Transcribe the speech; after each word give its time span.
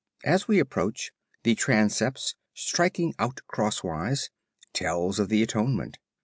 As 0.23 0.47
we 0.47 0.57
approach, 0.57 1.11
the 1.43 1.53
Transepts, 1.53 2.33
striking 2.55 3.13
out 3.19 3.41
crosswise, 3.45 4.31
tell 4.73 5.09
of 5.09 5.29
the 5.29 5.43
Atonement. 5.43 5.99